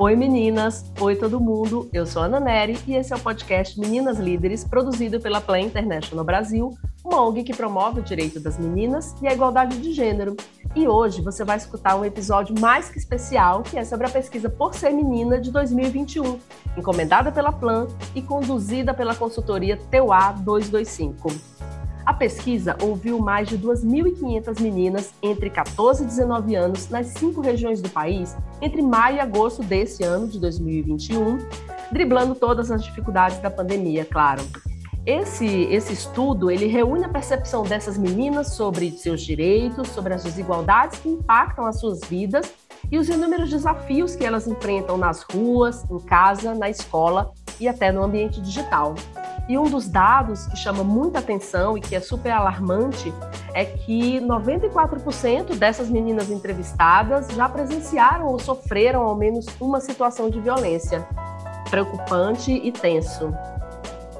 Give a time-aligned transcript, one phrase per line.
[0.00, 1.88] Oi meninas, oi todo mundo.
[1.92, 6.24] Eu sou Ana Neri e esse é o podcast Meninas Líderes, produzido pela Play International
[6.24, 10.36] Brasil, uma ONG que promove o direito das meninas e a igualdade de gênero.
[10.76, 14.48] E hoje você vai escutar um episódio mais que especial, que é sobre a pesquisa
[14.48, 16.38] Por Ser Menina de 2021,
[16.76, 21.57] encomendada pela Plan e conduzida pela consultoria TEUA 225.
[22.08, 27.82] A pesquisa ouviu mais de 2.500 meninas entre 14 e 19 anos nas cinco regiões
[27.82, 31.36] do país entre maio e agosto desse ano de 2021,
[31.92, 34.42] driblando todas as dificuldades da pandemia, claro.
[35.04, 40.98] Esse, esse estudo ele reúne a percepção dessas meninas sobre seus direitos, sobre as desigualdades
[41.00, 42.50] que impactam as suas vidas
[42.90, 47.92] e os inúmeros desafios que elas enfrentam nas ruas, em casa, na escola e até
[47.92, 48.94] no ambiente digital.
[49.48, 53.12] E um dos dados que chama muita atenção e que é super alarmante
[53.54, 60.38] é que 94% dessas meninas entrevistadas já presenciaram ou sofreram ao menos uma situação de
[60.38, 61.06] violência.
[61.70, 63.32] Preocupante e tenso.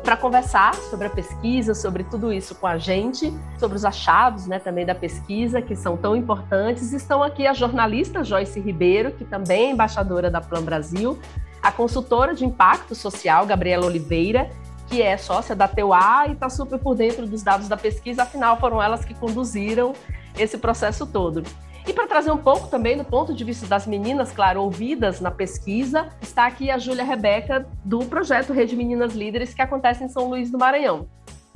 [0.08, 4.58] Para conversar sobre a pesquisa, sobre tudo isso com a gente, sobre os achados né,
[4.58, 9.66] também da pesquisa, que são tão importantes, estão aqui a jornalista Joyce Ribeiro, que também
[9.66, 11.18] é embaixadora da Plan Brasil,
[11.62, 14.48] a consultora de impacto social, Gabriela Oliveira,
[14.86, 18.58] que é sócia da TUA e está super por dentro dos dados da pesquisa, afinal
[18.58, 19.92] foram elas que conduziram
[20.38, 21.42] esse processo todo.
[21.86, 25.30] E para trazer um pouco também do ponto de vista das meninas, claro, ouvidas na
[25.30, 30.28] pesquisa, está aqui a Júlia Rebeca do projeto Rede Meninas Líderes que acontece em São
[30.28, 31.08] Luís do Maranhão.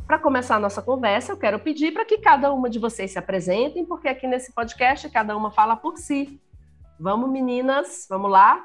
[0.06, 3.19] Para começar a nossa conversa, eu quero pedir para que cada uma de vocês se
[3.19, 6.41] apresentem, porque aqui nesse podcast cada uma fala por si.
[6.98, 8.64] Vamos, meninas, vamos lá?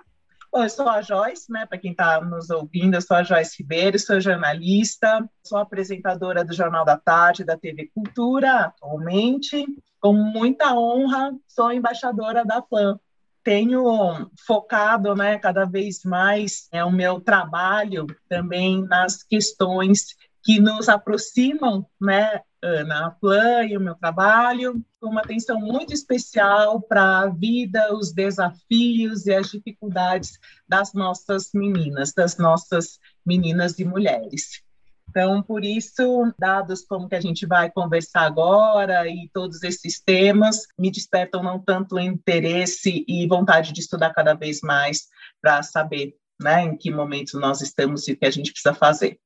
[0.51, 1.65] Bom, eu sou a Joyce, né?
[1.65, 6.53] Para quem está nos ouvindo, eu sou a Joyce Ribeiro, sou jornalista, sou apresentadora do
[6.53, 9.65] Jornal da Tarde, da TV Cultura, atualmente.
[9.99, 12.99] Com muita honra, sou embaixadora da PAN.
[13.43, 20.87] Tenho focado, né, cada vez mais é, o meu trabalho também nas questões que nos
[20.87, 27.19] aproximam, né, Ana, a Plan e o meu trabalho, com uma atenção muito especial para
[27.19, 34.63] a vida, os desafios e as dificuldades das nossas meninas, das nossas meninas e mulheres.
[35.09, 40.67] Então, por isso, dados como que a gente vai conversar agora e todos esses temas
[40.77, 45.07] me despertam não tanto interesse e vontade de estudar cada vez mais
[45.41, 49.19] para saber né, em que momento nós estamos e o que a gente precisa fazer.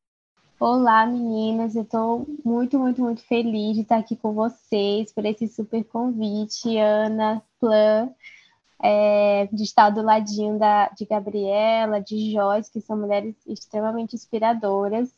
[0.63, 1.75] Olá, meninas.
[1.75, 6.77] Eu estou muito, muito, muito feliz de estar aqui com vocês por esse super convite,
[6.77, 8.11] Ana, Plan,
[8.79, 15.09] é, de estar do ladinho da, de Gabriela, de Joyce, que são mulheres extremamente inspiradoras.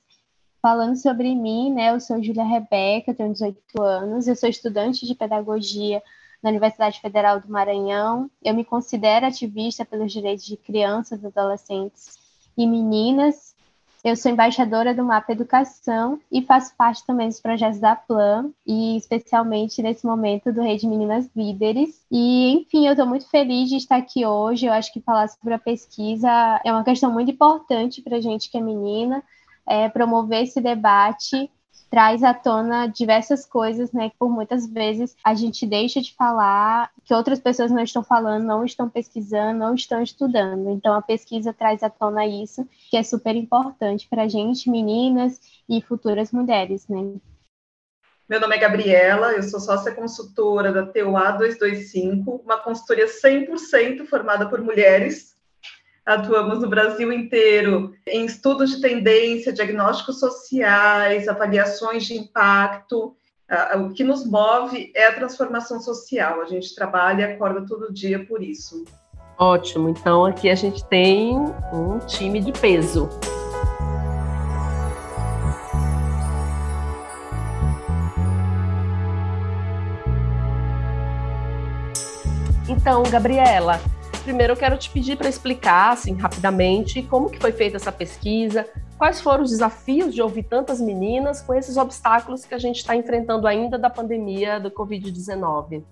[0.62, 1.92] Falando sobre mim, né?
[1.92, 6.02] Eu sou Júlia Rebeca, tenho 18 anos, eu sou estudante de pedagogia
[6.42, 8.32] na Universidade Federal do Maranhão.
[8.42, 12.18] Eu me considero ativista pelos direitos de crianças, adolescentes
[12.58, 13.54] e meninas
[14.04, 18.98] eu sou embaixadora do Mapa Educação e faço parte também dos projetos da Plan, e
[18.98, 22.06] especialmente nesse momento do Rede Meninas Líderes.
[22.12, 24.66] E, enfim, eu estou muito feliz de estar aqui hoje.
[24.66, 26.30] Eu acho que falar sobre a pesquisa
[26.66, 29.24] é uma questão muito importante para gente que é menina,
[29.66, 31.50] é, promover esse debate
[31.94, 36.90] traz à tona diversas coisas, né, que por muitas vezes a gente deixa de falar,
[37.06, 40.72] que outras pessoas não estão falando, não estão pesquisando, não estão estudando.
[40.72, 45.40] Então a pesquisa traz à tona isso, que é super importante para a gente, meninas
[45.70, 47.14] e futuras mulheres, né?
[48.28, 54.50] Meu nome é Gabriela, eu sou sócia consultora da TUA 225, uma consultoria 100% formada
[54.50, 55.36] por mulheres,
[56.06, 63.16] Atuamos no Brasil inteiro em estudos de tendência, diagnósticos sociais, avaliações de impacto.
[63.78, 66.42] O que nos move é a transformação social.
[66.42, 68.84] A gente trabalha e acorda todo dia por isso.
[69.38, 69.88] Ótimo.
[69.88, 71.38] Então aqui a gente tem
[71.72, 73.10] um time de peso.
[82.68, 83.80] Então, Gabriela,
[84.24, 88.66] primeiro eu quero te pedir para explicar, assim, rapidamente, como que foi feita essa pesquisa,
[88.98, 92.96] quais foram os desafios de ouvir tantas meninas com esses obstáculos que a gente está
[92.96, 95.84] enfrentando ainda da pandemia do Covid-19.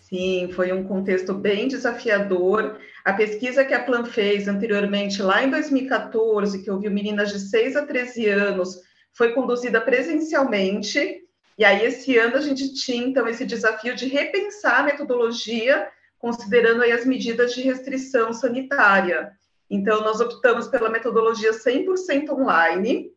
[0.00, 2.78] Sim, foi um contexto bem desafiador.
[3.04, 7.76] A pesquisa que a Plan fez anteriormente, lá em 2014, que ouviu meninas de 6
[7.76, 8.80] a 13 anos,
[9.12, 11.24] foi conduzida presencialmente.
[11.58, 15.88] E aí, esse ano, a gente tinha, então, esse desafio de repensar a metodologia
[16.18, 19.32] considerando aí as medidas de restrição sanitária.
[19.70, 23.10] Então, nós optamos pela metodologia 100% online,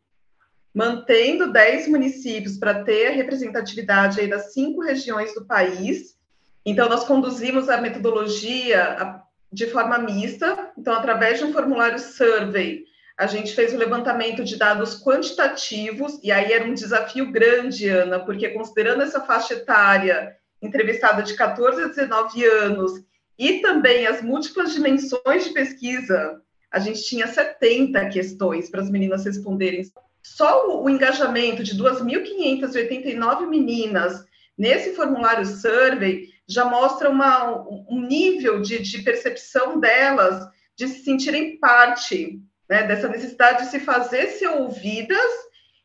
[0.74, 6.18] mantendo 10 municípios para ter a representatividade aí das cinco regiões do país.
[6.66, 12.84] Então, nós conduzimos a metodologia de forma mista, então, através de um formulário survey,
[13.18, 18.20] a gente fez o levantamento de dados quantitativos, e aí era um desafio grande, Ana,
[18.20, 23.04] porque considerando essa faixa etária entrevistada de 14 a 19 anos,
[23.38, 26.42] e também as múltiplas dimensões de pesquisa,
[26.72, 29.90] a gente tinha 70 questões para as meninas responderem.
[30.22, 34.26] Só o, engajamento de 2.589 meninas
[34.58, 40.46] nesse formulário survey já mostra uma, um nível de, de percepção delas
[40.76, 45.32] de se sentirem parte né, dessa necessidade de se fazer ser ouvidas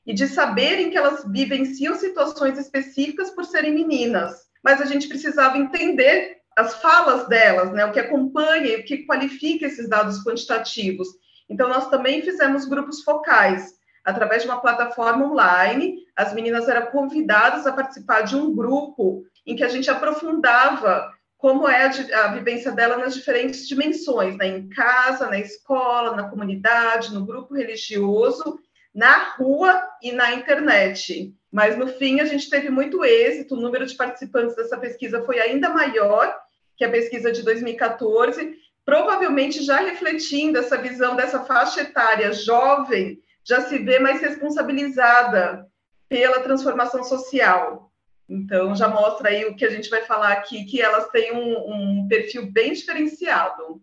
[0.07, 4.45] e de saberem que elas vivenciam situações específicas por serem meninas.
[4.65, 9.05] Mas a gente precisava entender as falas delas, né, o que acompanha e o que
[9.05, 11.09] qualifica esses dados quantitativos.
[11.49, 13.75] Então, nós também fizemos grupos focais.
[14.05, 19.57] Através de uma plataforma online, as meninas eram convidadas a participar de um grupo em
[19.57, 24.47] que a gente aprofundava como é a, a vivência dela nas diferentes dimensões, né?
[24.47, 28.59] em casa, na escola, na comunidade, no grupo religioso,
[28.95, 31.35] na rua e na internet.
[31.51, 35.41] Mas no fim a gente teve muito êxito, o número de participantes dessa pesquisa foi
[35.41, 36.35] ainda maior
[36.77, 43.63] que a pesquisa de 2014, provavelmente já refletindo essa visão dessa faixa etária jovem, já
[43.63, 45.67] se vê mais responsabilizada
[46.09, 47.91] pela transformação social.
[48.29, 52.03] Então, já mostra aí o que a gente vai falar aqui, que elas têm um,
[52.03, 53.83] um perfil bem diferenciado.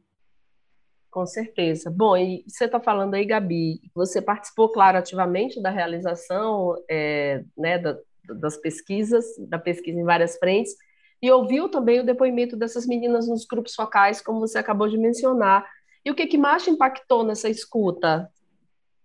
[1.11, 1.91] Com certeza.
[1.91, 7.77] Bom, e você está falando aí, Gabi, você participou, claro, ativamente da realização é, né,
[7.77, 7.97] da,
[8.29, 10.73] das pesquisas, da pesquisa em várias frentes,
[11.21, 15.69] e ouviu também o depoimento dessas meninas nos grupos focais, como você acabou de mencionar.
[16.03, 18.31] E o que, que mais impactou nessa escuta?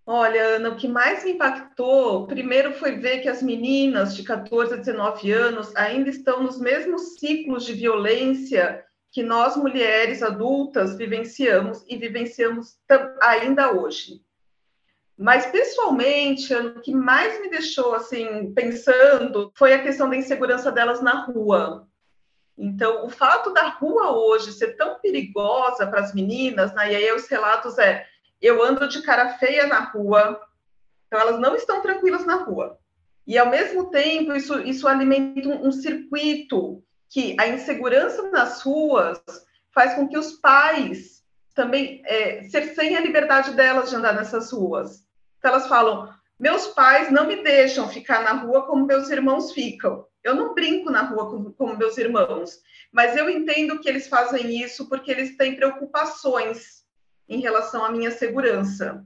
[0.06, 4.74] Olha, Ana, o que mais me impactou, primeiro foi ver que as meninas de 14
[4.74, 8.84] a 19 anos ainda estão nos mesmos ciclos de violência
[9.16, 12.78] que nós, mulheres adultas, vivenciamos e vivenciamos
[13.22, 14.20] ainda hoje.
[15.16, 21.00] Mas, pessoalmente, o que mais me deixou, assim, pensando foi a questão da insegurança delas
[21.00, 21.88] na rua.
[22.58, 27.12] Então, o fato da rua hoje ser tão perigosa para as meninas, né, e aí
[27.12, 28.06] os relatos é,
[28.38, 30.38] eu ando de cara feia na rua,
[31.06, 32.78] então elas não estão tranquilas na rua.
[33.26, 39.20] E, ao mesmo tempo, isso, isso alimenta um, um circuito que a insegurança nas ruas
[39.72, 41.22] faz com que os pais
[41.54, 42.42] também é,
[42.96, 45.06] a liberdade delas de andar nessas ruas.
[45.38, 50.06] Então, elas falam, meus pais não me deixam ficar na rua como meus irmãos ficam.
[50.22, 52.58] Eu não brinco na rua como, como meus irmãos,
[52.92, 56.84] mas eu entendo que eles fazem isso porque eles têm preocupações
[57.28, 59.04] em relação à minha segurança.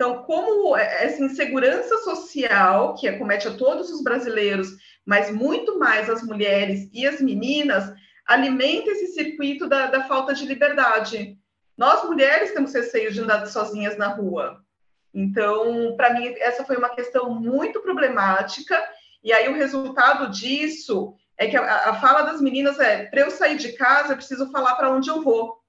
[0.00, 4.70] Então, como essa insegurança social que acomete a todos os brasileiros,
[5.04, 7.92] mas muito mais as mulheres e as meninas,
[8.24, 11.36] alimenta esse circuito da, da falta de liberdade.
[11.76, 14.64] Nós, mulheres, temos receio de andar sozinhas na rua.
[15.12, 18.82] Então, para mim, essa foi uma questão muito problemática.
[19.22, 23.30] E aí, o resultado disso é que a, a fala das meninas é: para eu
[23.30, 25.60] sair de casa, eu preciso falar para onde eu vou.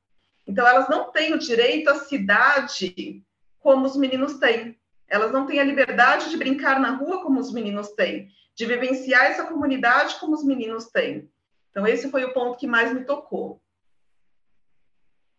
[0.47, 3.25] Então, elas não têm o direito à cidade
[3.61, 4.77] como os meninos têm.
[5.07, 9.25] Elas não têm a liberdade de brincar na rua como os meninos têm, de vivenciar
[9.25, 11.29] essa comunidade como os meninos têm.
[11.69, 13.61] Então, esse foi o ponto que mais me tocou.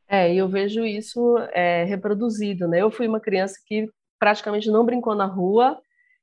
[0.08, 2.82] É, eu vejo isso é, reproduzido, né?
[2.82, 5.80] Eu fui uma criança que praticamente não brincou na rua,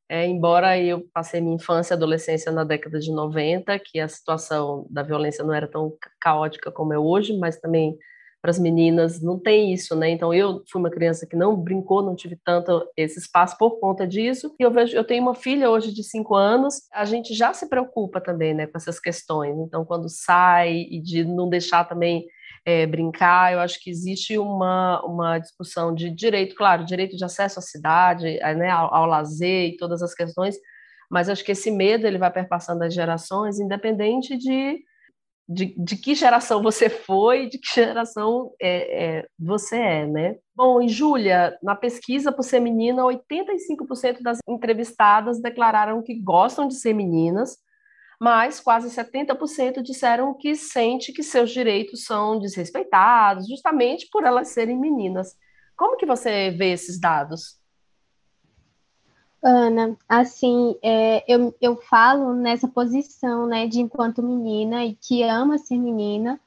[0.08, 4.88] é, embora eu passei minha infância e adolescência na década de 90, que a situação
[4.90, 7.98] da violência não era tão caótica como é hoje, mas também
[8.42, 10.10] para as meninas não tem isso, né?
[10.10, 14.08] Então eu fui uma criança que não brincou, não tive tanto esse espaço por conta
[14.08, 14.54] disso.
[14.60, 17.68] E eu vejo, eu tenho uma filha hoje de cinco anos, a gente já se
[17.68, 19.58] preocupa também, né, com essas questões.
[19.60, 22.26] Então quando sai e de não deixar também
[22.66, 23.54] é, brincar.
[23.54, 28.40] Eu acho que existe uma, uma discussão de direito, claro, direito de acesso à cidade,
[28.56, 30.56] né, ao, ao lazer e todas as questões,
[31.10, 34.80] mas acho que esse medo ele vai perpassando as gerações, independente de,
[35.50, 40.36] de, de que geração você foi, de que geração é, é, você é, né?
[40.56, 46.76] Bom, e Júlia, na pesquisa por ser menina, 85% das entrevistadas declararam que gostam de
[46.76, 47.58] ser meninas,
[48.22, 54.80] mas quase 70% disseram que sente que seus direitos são desrespeitados, justamente por elas serem
[54.80, 55.36] meninas.
[55.76, 57.59] Como que você vê esses dados?
[59.42, 65.58] Ana, assim, é, eu, eu falo nessa posição, né, de enquanto menina e que ama
[65.58, 66.40] ser menina,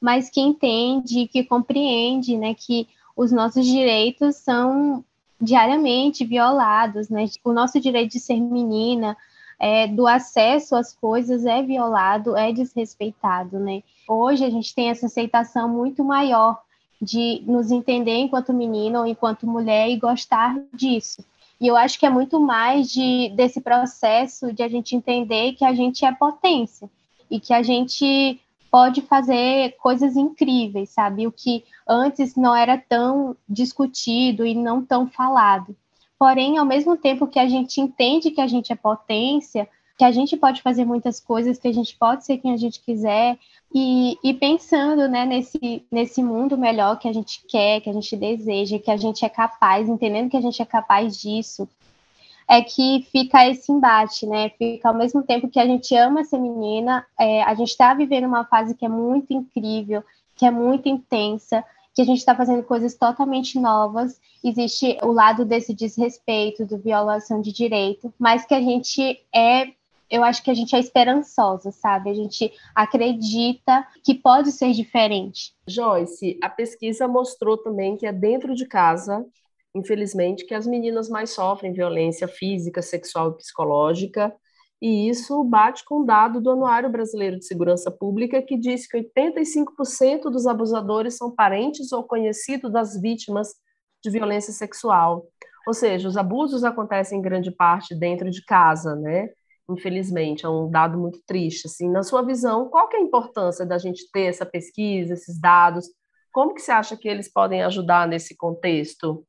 [0.00, 5.04] mas que entende, que compreende, né, que os nossos direitos são
[5.40, 9.16] diariamente violados, né, o nosso direito de ser menina,
[9.60, 13.82] é, do acesso às coisas é violado, é desrespeitado, né?
[14.08, 16.62] Hoje a gente tem essa aceitação muito maior
[17.00, 21.22] de nos entender enquanto menina ou enquanto mulher e gostar disso.
[21.60, 25.64] E eu acho que é muito mais de, desse processo de a gente entender que
[25.64, 26.88] a gente é potência
[27.30, 28.40] e que a gente
[28.70, 31.26] pode fazer coisas incríveis, sabe?
[31.26, 35.76] O que antes não era tão discutido e não tão falado.
[36.18, 40.12] Porém, ao mesmo tempo que a gente entende que a gente é potência, que a
[40.12, 43.38] gente pode fazer muitas coisas, que a gente pode ser quem a gente quiser,
[43.72, 48.16] e, e, pensando né, nesse, nesse mundo melhor que a gente quer, que a gente
[48.16, 51.68] deseja, que a gente é capaz, entendendo que a gente é capaz disso,
[52.48, 54.48] é que fica esse embate, né?
[54.50, 58.26] Fica ao mesmo tempo que a gente ama ser menina, é, a gente está vivendo
[58.26, 60.02] uma fase que é muito incrível,
[60.34, 64.20] que é muito intensa, que a gente está fazendo coisas totalmente novas.
[64.42, 69.68] Existe o lado desse desrespeito, do violação de direito, mas que a gente é
[70.10, 72.10] eu acho que a gente é esperançosa, sabe?
[72.10, 75.54] A gente acredita que pode ser diferente.
[75.68, 79.24] Joyce, a pesquisa mostrou também que é dentro de casa,
[79.74, 84.34] infelizmente, que as meninas mais sofrem violência física, sexual e psicológica.
[84.82, 88.98] E isso bate com o dado do Anuário Brasileiro de Segurança Pública, que diz que
[88.98, 93.54] 85% dos abusadores são parentes ou conhecidos das vítimas
[94.02, 95.26] de violência sexual.
[95.68, 99.28] Ou seja, os abusos acontecem em grande parte dentro de casa, né?
[99.70, 101.66] Infelizmente, é um dado muito triste.
[101.66, 105.38] Assim, na sua visão, qual que é a importância da gente ter essa pesquisa, esses
[105.40, 105.86] dados?
[106.32, 109.26] Como que você acha que eles podem ajudar nesse contexto?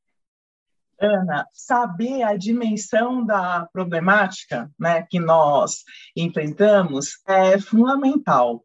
[1.00, 5.84] Ana, saber a dimensão da problemática né, que nós
[6.16, 8.64] enfrentamos é fundamental.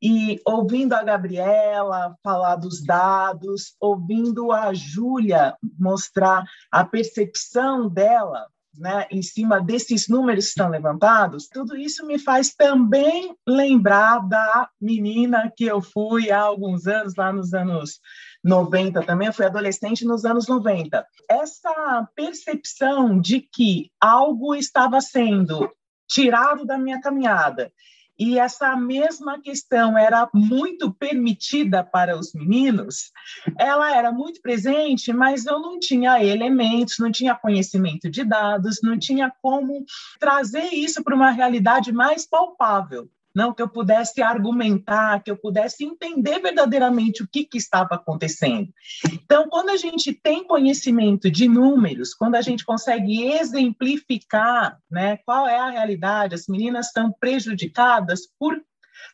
[0.00, 8.48] E ouvindo a Gabriela falar dos dados, ouvindo a Júlia mostrar a percepção dela
[8.78, 14.68] né, em cima desses números que estão levantados, tudo isso me faz também lembrar da
[14.80, 18.00] menina que eu fui há alguns anos, lá nos anos
[18.42, 21.06] 90 também, eu fui adolescente nos anos 90.
[21.28, 25.70] Essa percepção de que algo estava sendo
[26.08, 27.72] tirado da minha caminhada
[28.18, 33.10] e essa mesma questão era muito permitida para os meninos,
[33.58, 38.98] ela era muito presente, mas eu não tinha elementos, não tinha conhecimento de dados, não
[38.98, 39.84] tinha como
[40.20, 45.84] trazer isso para uma realidade mais palpável não que eu pudesse argumentar, que eu pudesse
[45.84, 48.68] entender verdadeiramente o que, que estava acontecendo.
[49.12, 55.48] Então, quando a gente tem conhecimento de números, quando a gente consegue exemplificar né, qual
[55.48, 58.60] é a realidade, as meninas estão prejudicadas por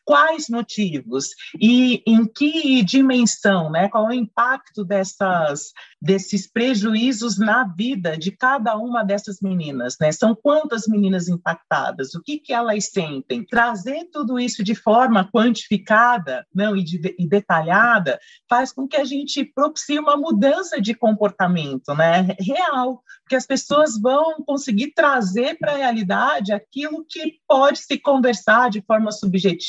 [0.05, 1.29] quais motivos
[1.61, 3.89] e em que dimensão, né?
[3.89, 10.13] Qual é o impacto dessas desses prejuízos na vida de cada uma dessas meninas, né?
[10.13, 12.15] São quantas meninas impactadas?
[12.15, 13.45] O que que elas sentem?
[13.45, 18.19] Trazer tudo isso de forma quantificada, não e, de, e detalhada,
[18.49, 22.35] faz com que a gente propicie uma mudança de comportamento, né?
[22.39, 28.71] Real, porque as pessoas vão conseguir trazer para a realidade aquilo que pode se conversar
[28.71, 29.68] de forma subjetiva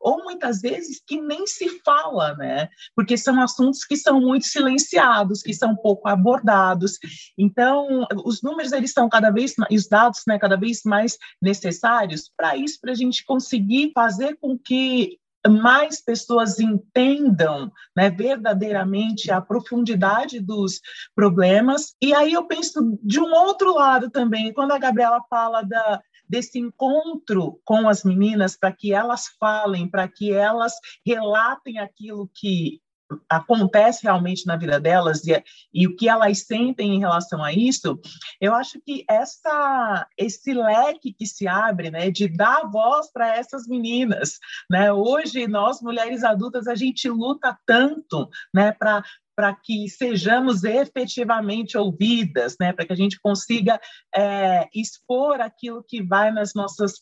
[0.00, 2.68] ou muitas vezes que nem se fala, né?
[2.94, 6.98] Porque são assuntos que são muito silenciados, que são pouco abordados.
[7.38, 12.56] Então, os números eles são cada vez os dados, né, cada vez mais necessários para
[12.56, 20.40] isso, para a gente conseguir fazer com que mais pessoas entendam né, verdadeiramente a profundidade
[20.40, 20.80] dos
[21.14, 21.94] problemas.
[22.00, 26.00] E aí eu penso de um outro lado também, quando a Gabriela fala da,
[26.32, 30.72] desse encontro com as meninas para que elas falem, para que elas
[31.04, 32.80] relatem aquilo que
[33.28, 38.00] acontece realmente na vida delas e, e, o que elas sentem em relação a isso,
[38.40, 43.66] eu acho que essa esse leque que se abre, né, de dar voz para essas
[43.66, 44.38] meninas,
[44.70, 44.90] né?
[44.90, 52.56] Hoje nós mulheres adultas a gente luta tanto, né, para para que sejamos efetivamente ouvidas,
[52.60, 53.80] né, para que a gente consiga
[54.14, 56.94] é, expor aquilo que vai nas nossas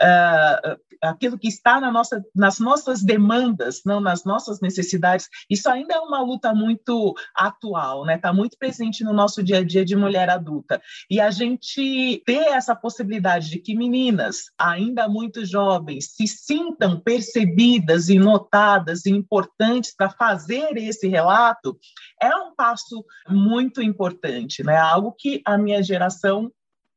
[0.00, 5.94] uh, aquilo que está na nossa, nas nossas demandas, não nas nossas necessidades, isso ainda
[5.94, 8.16] é uma luta muito atual, né?
[8.16, 10.80] Está muito presente no nosso dia a dia de mulher adulta.
[11.10, 18.08] E a gente ter essa possibilidade de que meninas, ainda muito jovens, se sintam percebidas
[18.08, 21.78] e notadas e importantes para fazer esse relato,
[22.20, 24.76] é um passo muito importante, né?
[24.76, 26.50] Algo que a minha geração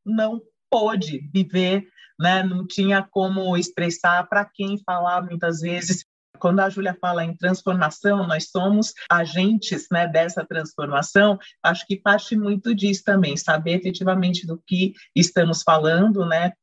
[0.06, 1.88] não pôde viver
[2.19, 2.43] né?
[2.43, 6.05] não tinha como expressar para quem falar muitas vezes.
[6.38, 12.35] Quando a Júlia fala em transformação, nós somos agentes né, dessa transformação, acho que parte
[12.35, 16.53] muito disso também, saber efetivamente do que estamos falando, né,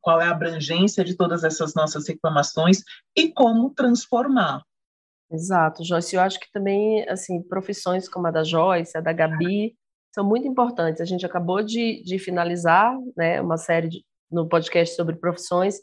[0.00, 2.82] qual é a abrangência de todas essas nossas reclamações
[3.16, 4.62] e como transformar.
[5.30, 6.16] Exato, Joyce.
[6.16, 9.76] Eu acho que também, assim, profissões como a da Joyce, a da Gabi,
[10.14, 11.00] são muito importantes.
[11.00, 15.76] A gente acabou de, de finalizar né, uma série de, no podcast sobre profissões,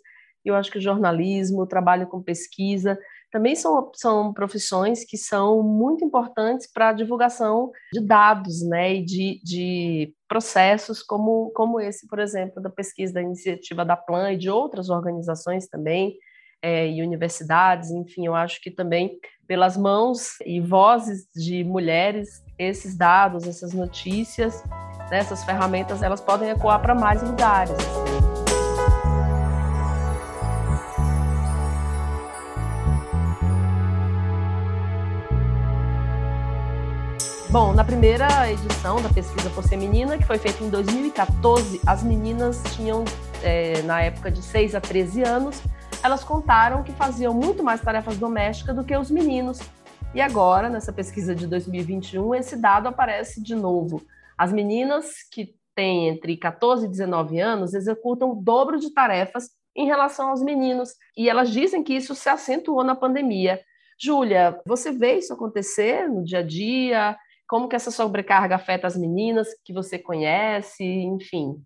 [0.45, 2.97] e eu acho que o jornalismo, o trabalho com pesquisa,
[3.31, 9.03] também são, são profissões que são muito importantes para a divulgação de dados né, e
[9.03, 14.37] de, de processos como, como esse, por exemplo, da pesquisa da iniciativa da Plan e
[14.37, 16.15] de outras organizações também,
[16.61, 22.97] é, e universidades, enfim, eu acho que também pelas mãos e vozes de mulheres, esses
[22.97, 24.63] dados, essas notícias,
[25.11, 27.77] né, essas ferramentas, elas podem ecoar para mais lugares.
[37.55, 42.03] Bom, na primeira edição da pesquisa Por Ser Menina, que foi feita em 2014, as
[42.03, 43.05] meninas tinham,
[43.41, 45.63] é, na época de 6 a 13 anos,
[46.03, 49.61] elas contaram que faziam muito mais tarefas domésticas do que os meninos.
[50.13, 54.05] E agora, nessa pesquisa de 2021, esse dado aparece de novo.
[54.37, 59.85] As meninas que têm entre 14 e 19 anos executam o dobro de tarefas em
[59.85, 60.89] relação aos meninos.
[61.15, 63.61] E elas dizem que isso se acentuou na pandemia.
[63.97, 67.17] Júlia, você vê isso acontecer no dia a dia?
[67.47, 71.63] Como que essa sobrecarga afeta as meninas que você conhece, enfim?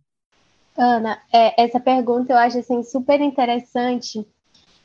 [0.78, 4.26] Ana, é, essa pergunta eu acho assim, super interessante,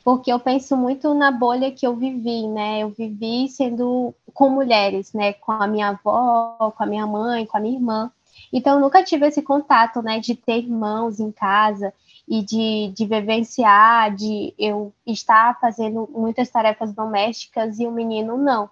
[0.03, 2.79] porque eu penso muito na bolha que eu vivi, né?
[2.79, 5.33] Eu vivi sendo com mulheres, né?
[5.33, 8.11] Com a minha avó, com a minha mãe, com a minha irmã.
[8.51, 10.19] Então, eu nunca tive esse contato, né?
[10.19, 11.93] De ter irmãos em casa
[12.27, 18.69] e de, de vivenciar, de eu estar fazendo muitas tarefas domésticas e o menino não.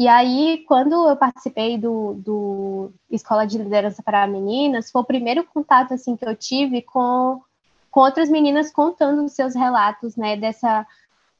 [0.00, 5.44] E aí, quando eu participei do, do Escola de Liderança para Meninas, foi o primeiro
[5.44, 7.38] contato assim que eu tive com,
[7.90, 10.86] com outras meninas contando os seus relatos, né, dessa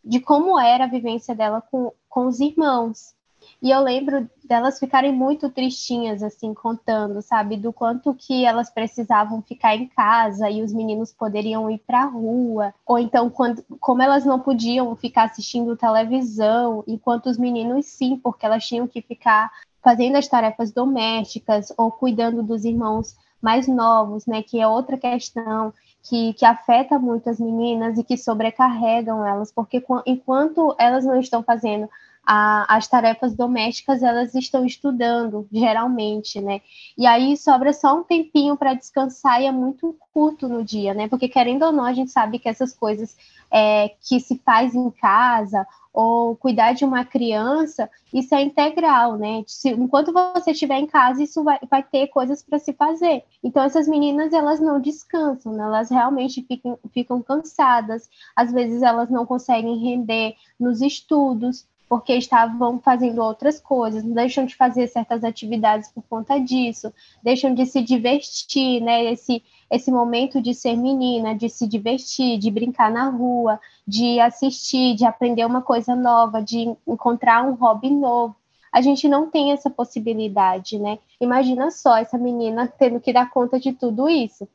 [0.04, 3.14] de como era a vivência dela com, com os irmãos.
[3.62, 9.42] E eu lembro delas ficarem muito tristinhas, assim, contando, sabe, do quanto que elas precisavam
[9.42, 14.02] ficar em casa e os meninos poderiam ir para a rua, ou então quando, como
[14.02, 19.50] elas não podiam ficar assistindo televisão, enquanto os meninos sim, porque elas tinham que ficar
[19.82, 25.72] fazendo as tarefas domésticas ou cuidando dos irmãos mais novos, né, que é outra questão
[26.02, 31.42] que, que afeta muito as meninas e que sobrecarregam elas, porque enquanto elas não estão
[31.42, 31.88] fazendo
[32.32, 36.60] a, as tarefas domésticas elas estão estudando, geralmente, né?
[36.96, 41.08] E aí sobra só um tempinho para descansar e é muito curto no dia, né?
[41.08, 43.16] Porque querendo ou não, a gente sabe que essas coisas
[43.50, 49.42] é, que se faz em casa ou cuidar de uma criança, isso é integral, né?
[49.48, 53.24] Se, enquanto você estiver em casa, isso vai, vai ter coisas para se fazer.
[53.42, 55.64] Então, essas meninas, elas não descansam, né?
[55.64, 62.78] elas realmente ficam, ficam cansadas, às vezes elas não conseguem render nos estudos, porque estavam
[62.78, 68.80] fazendo outras coisas, deixam de fazer certas atividades por conta disso, deixam de se divertir,
[68.80, 69.12] né?
[69.12, 74.94] Esse, esse momento de ser menina, de se divertir, de brincar na rua, de assistir,
[74.94, 78.36] de aprender uma coisa nova, de encontrar um hobby novo.
[78.72, 81.00] A gente não tem essa possibilidade, né?
[81.20, 84.46] Imagina só essa menina tendo que dar conta de tudo isso.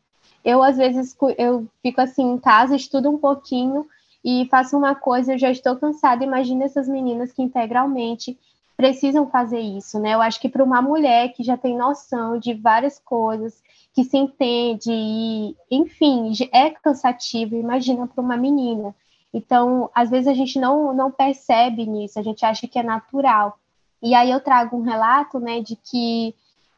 [0.41, 3.85] Eu, às vezes, eu fico assim em casa, estudo um pouquinho,
[4.25, 6.23] e faço uma coisa, eu já estou cansada.
[6.23, 8.35] Imagina essas meninas que integralmente
[8.75, 10.15] precisam fazer isso, né?
[10.15, 13.61] Eu acho que para uma mulher que já tem noção de várias coisas,
[13.93, 18.95] que se entende e, enfim, é cansativo, imagina para uma menina.
[19.31, 23.59] Então, às vezes a gente não, não percebe nisso, a gente acha que é natural.
[24.01, 26.33] E aí eu trago um relato, né, de que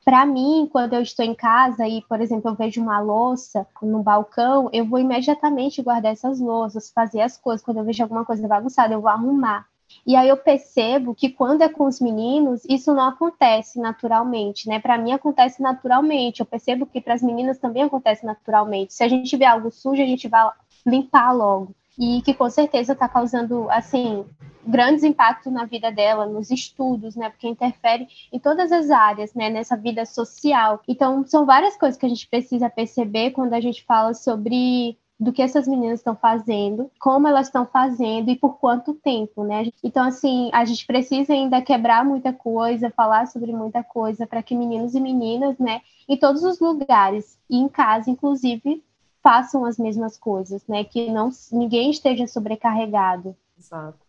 [0.07, 4.01] para mim, quando eu estou em casa e, por exemplo, eu vejo uma louça no
[4.01, 7.61] balcão, eu vou imediatamente guardar essas louças, fazer as coisas.
[7.61, 9.67] Quando eu vejo alguma coisa bagunçada, eu vou arrumar.
[10.05, 14.79] E aí eu percebo que quando é com os meninos, isso não acontece naturalmente, né?
[14.79, 16.39] Para mim acontece naturalmente.
[16.39, 18.93] Eu percebo que para as meninas também acontece naturalmente.
[18.93, 20.49] Se a gente vê algo sujo, a gente vai
[20.85, 21.75] limpar logo.
[21.97, 24.25] E que com certeza está causando, assim,
[24.65, 27.29] grandes impactos na vida dela, nos estudos, né?
[27.29, 29.49] Porque interfere em todas as áreas, né?
[29.49, 30.81] Nessa vida social.
[30.87, 35.33] Então, são várias coisas que a gente precisa perceber quando a gente fala sobre do
[35.33, 39.71] que essas meninas estão fazendo, como elas estão fazendo e por quanto tempo, né?
[39.83, 44.55] Então, assim, a gente precisa ainda quebrar muita coisa, falar sobre muita coisa, para que
[44.55, 48.83] meninos e meninas, né, em todos os lugares e em casa, inclusive,
[49.27, 50.85] façam as mesmas coisas, né?
[50.85, 53.35] Que não ninguém esteja sobrecarregado.
[53.59, 53.99] Exato.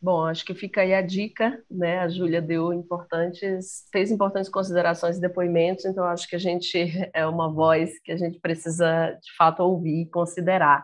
[0.00, 1.98] Bom, acho que fica aí a dica, né?
[1.98, 6.78] A Júlia deu importantes, fez importantes considerações e depoimentos, então acho que a gente
[7.12, 10.82] é uma voz que a gente precisa de fato ouvir e considerar.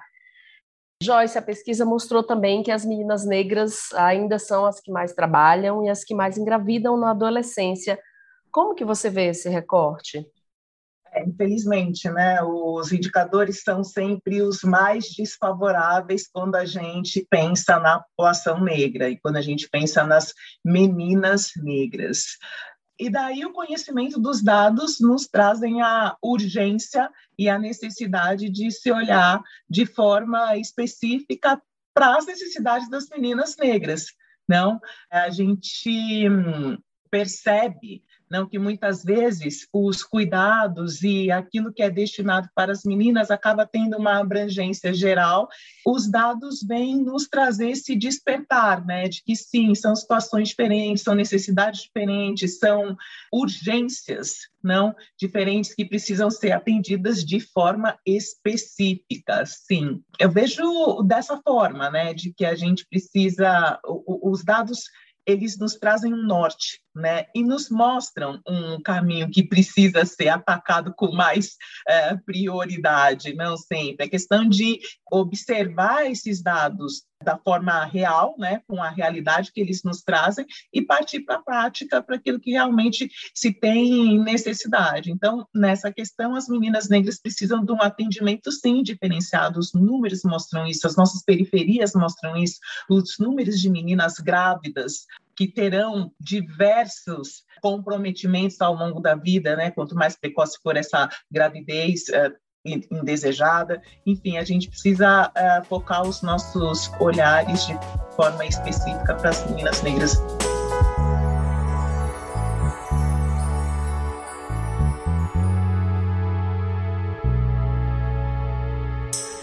[1.02, 5.82] Joyce, a pesquisa mostrou também que as meninas negras ainda são as que mais trabalham
[5.82, 7.98] e as que mais engravidam na adolescência.
[8.52, 10.26] Como que você vê esse recorte?
[11.12, 18.00] É, infelizmente, né, os indicadores são sempre os mais desfavoráveis quando a gente pensa na
[18.00, 20.32] população negra e quando a gente pensa nas
[20.64, 22.38] meninas negras.
[22.98, 28.92] E daí o conhecimento dos dados nos trazem a urgência e a necessidade de se
[28.92, 31.60] olhar de forma específica
[31.94, 34.06] para as necessidades das meninas negras.
[34.46, 34.78] Não,
[35.10, 36.28] a gente
[37.10, 43.30] percebe não que muitas vezes os cuidados e aquilo que é destinado para as meninas
[43.30, 45.48] acaba tendo uma abrangência geral.
[45.84, 51.14] Os dados vêm nos trazer esse despertar, né, de que sim, são situações diferentes, são
[51.14, 52.96] necessidades diferentes, são
[53.32, 60.02] urgências não diferentes que precisam ser atendidas de forma específica, sim.
[60.18, 64.84] Eu vejo dessa forma, né, de que a gente precisa os dados
[65.26, 67.26] eles nos trazem um norte, né?
[67.34, 74.06] E nos mostram um caminho que precisa ser atacado com mais é, prioridade, não sempre.
[74.06, 79.82] É questão de observar esses dados da forma real, né, com a realidade que eles
[79.84, 85.10] nos trazem e partir para a prática, para aquilo que realmente se tem necessidade.
[85.10, 89.58] Então, nessa questão, as meninas negras precisam de um atendimento, sim, diferenciado.
[89.58, 95.04] Os números mostram isso, as nossas periferias mostram isso, os números de meninas grávidas
[95.40, 99.70] que terão diversos comprometimentos ao longo da vida, né?
[99.70, 102.30] Quanto mais precoce for essa gravidez, eh,
[102.66, 103.80] indesejada.
[104.04, 107.72] Enfim, a gente precisa uh, focar os nossos olhares de
[108.14, 110.22] forma específica para as meninas negras.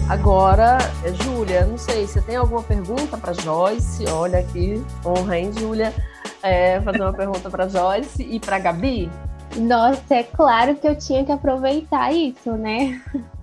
[0.09, 0.77] Agora,
[1.21, 4.07] Júlia, não sei, você tem alguma pergunta para Joyce?
[4.07, 5.93] Olha aqui, honra, hein, Júlia?
[6.41, 9.11] É, fazer uma pergunta para Joyce e para Gabi?
[9.57, 13.01] Nossa, é claro que eu tinha que aproveitar isso, né?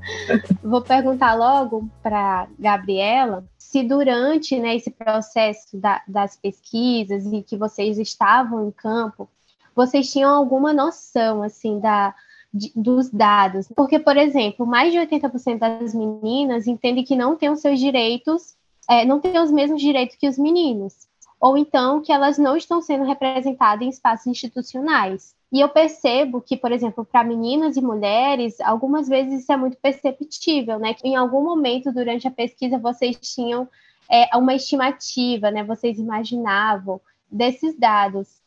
[0.65, 7.59] Vou perguntar logo para Gabriela se durante né, esse processo da, das pesquisas e que
[7.59, 9.29] vocês estavam em campo,
[9.75, 12.15] vocês tinham alguma noção assim da,
[12.55, 13.67] de, dos dados.
[13.75, 18.55] Porque, por exemplo, mais de 80% das meninas entendem que não têm os seus direitos,
[18.89, 20.95] é, não têm os mesmos direitos que os meninos.
[21.41, 25.35] Ou então que elas não estão sendo representadas em espaços institucionais.
[25.53, 29.77] E eu percebo que, por exemplo, para meninas e mulheres, algumas vezes isso é muito
[29.77, 30.95] perceptível, né?
[30.95, 33.69] Que em algum momento durante a pesquisa vocês tinham
[34.11, 35.63] é, uma estimativa, né?
[35.63, 38.44] Vocês imaginavam desses dados.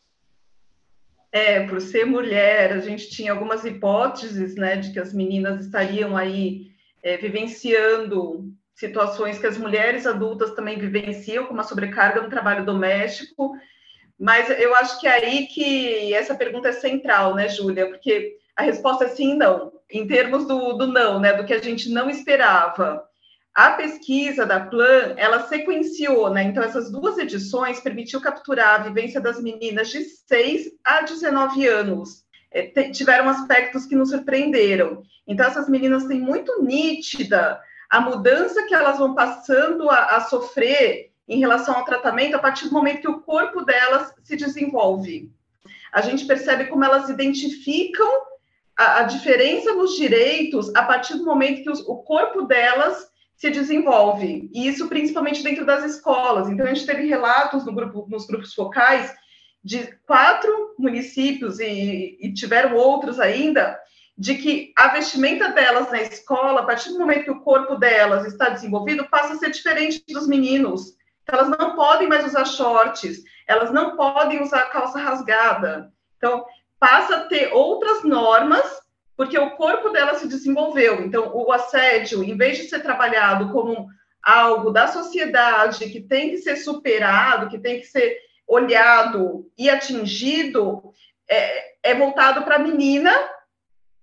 [1.32, 6.16] É, por ser mulher, a gente tinha algumas hipóteses, né, de que as meninas estariam
[6.16, 6.72] aí
[7.04, 13.56] é, vivenciando situações que as mulheres adultas também vivenciam, como a sobrecarga no trabalho doméstico,
[14.20, 17.88] mas eu acho que é aí que essa pergunta é central, né, Júlia?
[17.88, 19.72] Porque a resposta é sim não.
[19.90, 23.04] Em termos do, do não, né, do que a gente não esperava.
[23.58, 26.44] A pesquisa da Plan, ela sequenciou, né?
[26.44, 32.24] Então, essas duas edições permitiu capturar a vivência das meninas de 6 a 19 anos.
[32.52, 35.02] É, tiveram aspectos que nos surpreenderam.
[35.26, 41.10] Então, essas meninas têm muito nítida a mudança que elas vão passando a, a sofrer
[41.28, 45.32] em relação ao tratamento a partir do momento que o corpo delas se desenvolve.
[45.92, 48.22] A gente percebe como elas identificam
[48.78, 53.50] a, a diferença nos direitos a partir do momento que os, o corpo delas se
[53.50, 56.50] desenvolve, e isso principalmente dentro das escolas.
[56.50, 59.16] Então, a gente teve relatos no grupo, nos grupos focais
[59.64, 63.80] de quatro municípios, e, e tiveram outros ainda,
[64.18, 68.26] de que a vestimenta delas na escola, a partir do momento que o corpo delas
[68.26, 70.98] está desenvolvido, passa a ser diferente dos meninos
[71.28, 75.92] elas não podem mais usar shorts, elas não podem usar calça rasgada.
[76.18, 76.46] Então,
[76.80, 78.66] passa a ter outras normas,
[79.18, 81.02] porque o corpo dela se desenvolveu.
[81.02, 83.88] Então, o assédio, em vez de ser trabalhado como
[84.22, 90.94] algo da sociedade que tem que ser superado, que tem que ser olhado e atingido,
[91.28, 93.12] é, é voltado para a menina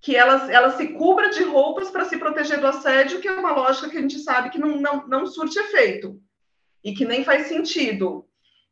[0.00, 3.52] que ela, ela se cubra de roupas para se proteger do assédio, que é uma
[3.52, 6.20] lógica que a gente sabe que não, não, não surte efeito
[6.82, 8.26] e que nem faz sentido.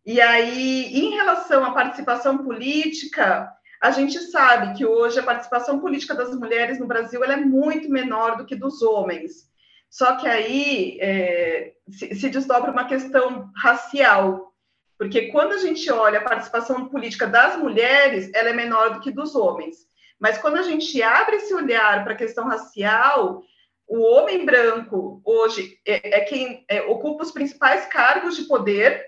[0.05, 3.51] E aí, em relação à participação política,
[3.83, 8.37] a gente sabe que hoje a participação política das mulheres no Brasil é muito menor
[8.37, 9.51] do que dos homens.
[9.91, 14.55] Só que aí é, se, se desdobra uma questão racial,
[14.97, 19.11] porque quando a gente olha a participação política das mulheres, ela é menor do que
[19.11, 19.79] dos homens.
[20.17, 23.43] Mas quando a gente abre esse olhar para a questão racial,
[23.89, 29.05] o homem branco hoje é, é quem é, ocupa os principais cargos de poder,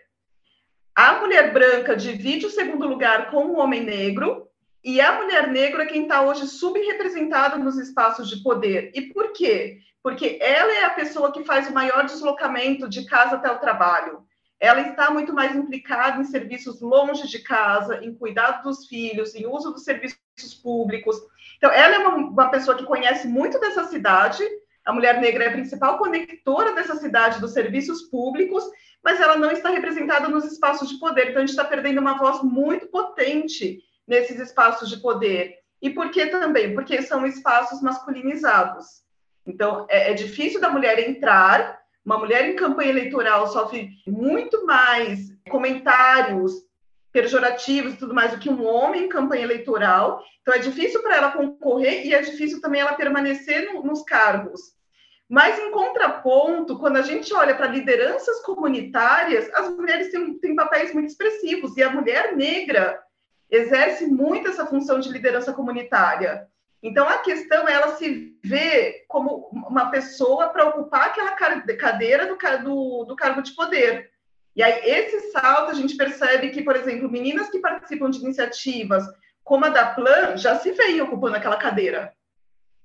[0.96, 4.48] a mulher branca divide o segundo lugar com o homem negro,
[4.84, 8.90] e a mulher negra é quem está hoje subrepresentada nos espaços de poder.
[8.94, 9.78] E por quê?
[10.02, 14.26] Porque ela é a pessoa que faz o maior deslocamento de casa até o trabalho.
[14.60, 19.46] Ela está muito mais implicada em serviços longe de casa, em cuidado dos filhos, em
[19.46, 21.16] uso dos serviços públicos.
[21.56, 24.44] Então, ela é uma, uma pessoa que conhece muito dessa cidade,
[24.84, 28.62] a mulher negra é a principal conectora dessa cidade dos serviços públicos,
[29.02, 31.30] mas ela não está representada nos espaços de poder.
[31.30, 35.58] Então, a gente está perdendo uma voz muito potente nesses espaços de poder.
[35.80, 36.74] E por que também?
[36.74, 39.04] Porque são espaços masculinizados.
[39.46, 41.78] Então, é, é difícil da mulher entrar.
[42.04, 46.52] Uma mulher em campanha eleitoral sofre muito mais comentários
[47.12, 50.22] pejorativos e tudo mais do que um homem em campanha eleitoral.
[50.42, 54.60] Então, é difícil para ela concorrer e é difícil também ela permanecer no, nos cargos.
[55.28, 60.92] Mas, em contraponto, quando a gente olha para lideranças comunitárias, as mulheres têm, têm papéis
[60.92, 63.00] muito expressivos, e a mulher negra
[63.50, 66.46] exerce muito essa função de liderança comunitária.
[66.82, 72.36] Então, a questão é ela se ver como uma pessoa para ocupar aquela cadeira do,
[72.62, 74.10] do, do cargo de poder.
[74.54, 79.04] E aí, esse salto, a gente percebe que, por exemplo, meninas que participam de iniciativas
[79.42, 82.12] como a da Plan já se veem ocupando aquela cadeira.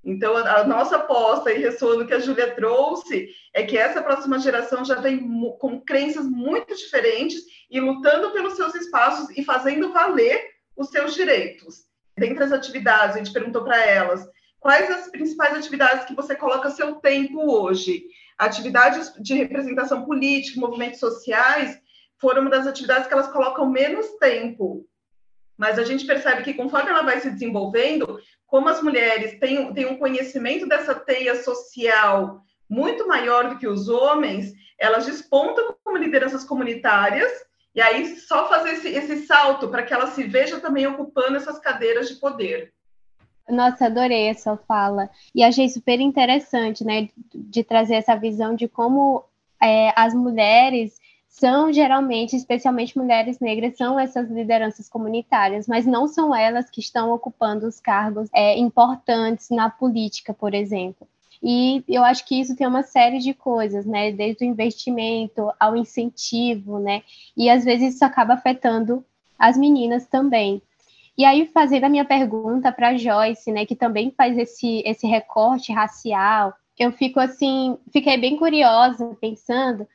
[0.03, 4.85] Então, a nossa aposta e ressono que a Júlia trouxe é que essa próxima geração
[4.85, 5.19] já vem
[5.59, 10.41] com crenças muito diferentes e lutando pelos seus espaços e fazendo valer
[10.75, 11.83] os seus direitos.
[12.17, 14.25] Dentre as atividades, a gente perguntou para elas
[14.59, 18.03] quais as principais atividades que você coloca seu tempo hoje.
[18.37, 21.77] Atividades de representação política, movimentos sociais,
[22.17, 24.85] foram uma das atividades que elas colocam menos tempo.
[25.57, 28.17] Mas a gente percebe que conforme ela vai se desenvolvendo,
[28.49, 33.87] como as mulheres têm, têm um conhecimento dessa teia social muito maior do que os
[33.87, 37.31] homens, elas despontam como lideranças comunitárias,
[37.73, 41.59] e aí só fazer esse, esse salto para que ela se veja também ocupando essas
[41.59, 42.73] cadeiras de poder.
[43.47, 45.09] Nossa, adorei essa fala.
[45.33, 49.25] E achei super interessante, né, de trazer essa visão de como
[49.61, 50.98] é, as mulheres
[51.29, 57.13] são geralmente, especialmente mulheres negras, são essas lideranças comunitárias, mas não são elas que estão
[57.13, 61.07] ocupando os cargos é, importantes na política, por exemplo.
[61.41, 64.11] E eu acho que isso tem uma série de coisas, né?
[64.11, 67.03] Desde o investimento ao incentivo, né?
[67.37, 69.05] E às vezes isso acaba afetando
[69.37, 70.61] as meninas também.
[71.17, 75.71] E aí, fazendo a minha pergunta para Joyce, né, que também faz esse, esse recorte
[75.71, 79.85] racial, eu fico assim, fiquei bem curiosa pensando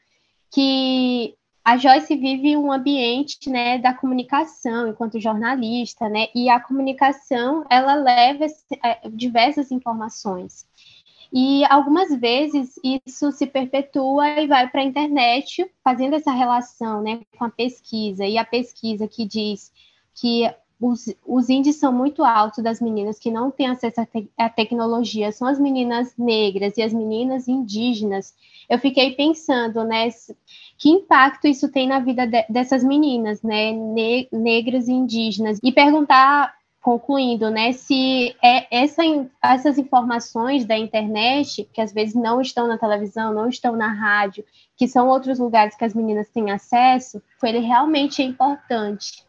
[0.54, 7.64] que a Joyce vive um ambiente, né, da comunicação enquanto jornalista, né, e a comunicação
[7.68, 8.46] ela leva
[8.84, 10.64] é, diversas informações.
[11.32, 17.22] E algumas vezes isso se perpetua e vai para a internet, fazendo essa relação, né,
[17.36, 18.24] com a pesquisa.
[18.24, 19.72] E a pesquisa que diz
[20.14, 20.48] que
[20.80, 24.48] os, os índices são muito altos das meninas que não têm acesso à, te à
[24.48, 28.34] tecnologia, são as meninas negras e as meninas indígenas.
[28.68, 30.08] Eu fiquei pensando, né,
[30.76, 35.72] que impacto isso tem na vida de, dessas meninas, né, ne negras e indígenas, e
[35.72, 39.02] perguntar concluindo, né, se é essa,
[39.42, 44.44] essas informações da internet, que às vezes não estão na televisão, não estão na rádio,
[44.76, 49.24] que são outros lugares que as meninas têm acesso, ele realmente é importante.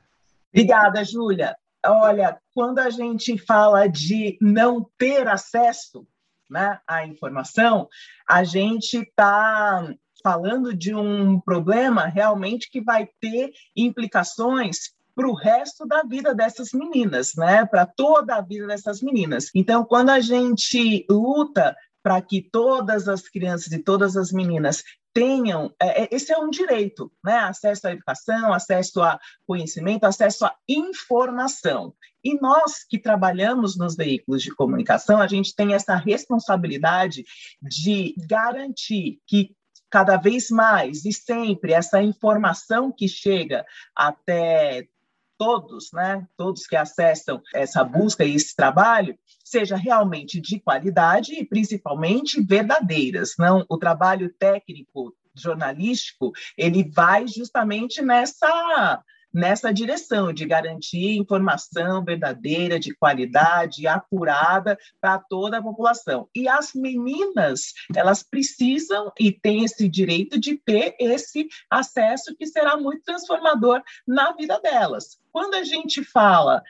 [0.56, 1.54] Obrigada, Júlia.
[1.86, 6.08] Olha, quando a gente fala de não ter acesso
[6.50, 7.89] né, à informação,
[8.26, 9.86] a gente está
[10.24, 16.72] falando de um problema realmente que vai ter implicações para o resto da vida dessas
[16.72, 17.65] meninas, né?
[17.65, 19.50] Para toda a vida dessas meninas.
[19.54, 24.84] Então, quando a gente luta para que todas as crianças e todas as meninas
[25.15, 27.38] tenham, é, é, esse é um direito, né?
[27.38, 31.95] acesso à educação, acesso a conhecimento, acesso à informação.
[32.21, 37.23] E nós que trabalhamos nos veículos de comunicação, a gente tem essa responsabilidade
[37.62, 39.56] de garantir que
[39.89, 44.89] cada vez mais e sempre essa informação que chega até
[45.38, 51.45] todos, né, todos que acessam essa busca e esse trabalho, seja realmente de qualidade e
[51.45, 53.34] principalmente verdadeiras.
[53.38, 59.04] Não, o trabalho técnico jornalístico ele vai justamente nessa
[59.36, 66.30] nessa direção de garantir informação verdadeira, de qualidade, apurada para toda a população.
[66.34, 72.78] E as meninas, elas precisam e têm esse direito de ter esse acesso que será
[72.78, 76.63] muito transformador na vida delas quando a gente fala,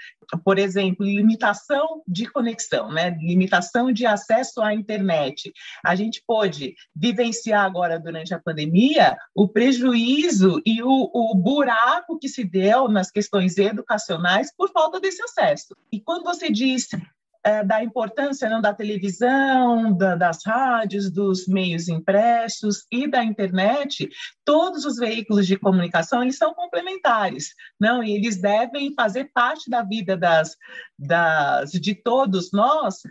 [0.44, 3.12] por exemplo, limitação de conexão, né?
[3.22, 5.54] limitação de acesso à internet,
[5.86, 12.28] a gente pôde vivenciar agora durante a pandemia o prejuízo e o, o buraco que
[12.28, 15.78] se deu nas questões educacionais por falta desse acesso.
[15.92, 16.88] E quando você diz
[17.46, 24.10] é, da importância não, da televisão, da, das rádios, dos meios impressos e da internet,
[24.44, 28.04] todos os veículos de comunicação eles são complementares, não?
[28.04, 30.58] E eles devem fazer parte da vida das,
[30.98, 33.04] das de todos nós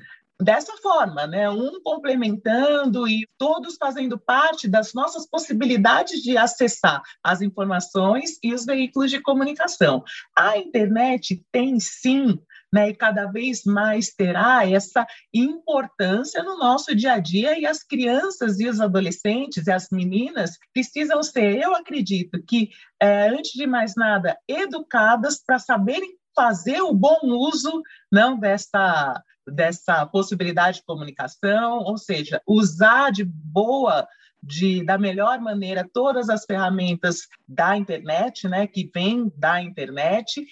[0.42, 1.48] dessa forma, né?
[1.48, 8.64] Um complementando e todos fazendo parte das nossas possibilidades de acessar as informações e os
[8.64, 10.02] veículos de comunicação.
[10.36, 12.36] A internet tem sim
[12.74, 17.84] né, e cada vez mais terá essa importância no nosso dia a dia e as
[17.84, 23.64] crianças e os adolescentes e as meninas precisam ser, eu acredito que, é, antes de
[23.64, 31.80] mais nada, educadas para saberem fazer o bom uso não dessa dessa possibilidade de comunicação,
[31.80, 34.08] ou seja, usar de boa
[34.46, 40.44] de, da melhor maneira todas as ferramentas da internet, né, que vêm da internet,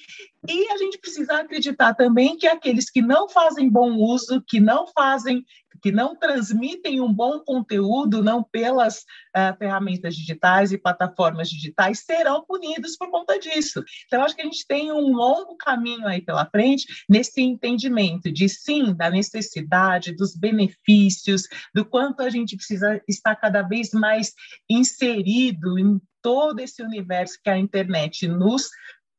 [0.49, 4.87] e a gente precisa acreditar também que aqueles que não fazem bom uso, que não
[4.89, 5.45] fazem
[5.81, 12.45] que não transmitem um bom conteúdo, não pelas uh, ferramentas digitais e plataformas digitais, serão
[12.45, 13.83] punidos por conta disso.
[14.07, 18.49] Então, acho que a gente tem um longo caminho aí pela frente nesse entendimento de
[18.49, 21.43] sim, da necessidade, dos benefícios,
[21.75, 24.33] do quanto a gente precisa estar cada vez mais
[24.69, 28.71] inserido em todo esse universo que a internet nos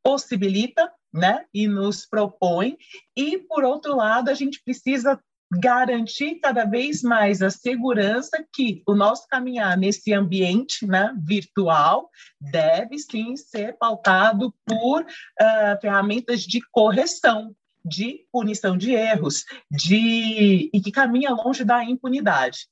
[0.04, 2.76] possibilita, né, e nos propõe,
[3.16, 5.22] e por outro lado, a gente precisa
[5.60, 12.98] garantir cada vez mais a segurança que o nosso caminhar nesse ambiente né, virtual deve
[13.00, 20.92] sim ser pautado por uh, ferramentas de correção, de punição de erros, de e que
[20.92, 22.68] caminha longe da impunidade.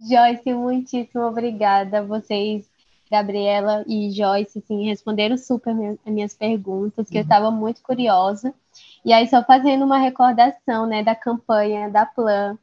[0.00, 2.02] Joyce, muitíssimo obrigada.
[2.02, 2.66] Vocês,
[3.10, 7.20] Gabriela e Joyce, assim, responderam super as minhas perguntas, que uhum.
[7.20, 8.54] eu estava muito curiosa.
[9.04, 12.56] E aí, só fazendo uma recordação né, da campanha da Plan,